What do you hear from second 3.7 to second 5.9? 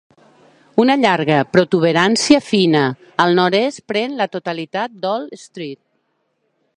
pren la totalitat d'Old Street.